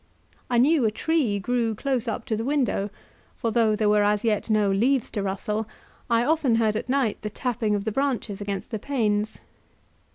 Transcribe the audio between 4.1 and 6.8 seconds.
yet no leaves to rustle, I often heard